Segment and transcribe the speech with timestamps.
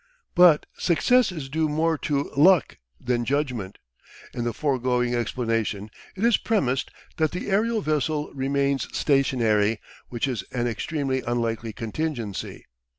[0.33, 3.77] But success is due more to luck than judgment.
[4.33, 9.79] In the foregoing explanation it is premised that the aerial vessel remains stationary,
[10.09, 12.65] which is an extremely unlikely contingency.